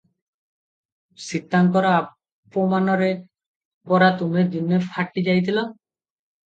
[1.25, 3.11] ସୀତାଙ୍କର ଅପମାନରେ
[3.93, 5.71] ପରା ତୁମେ ଦିନେ ଫାଟି ଯାଇଥିଲ?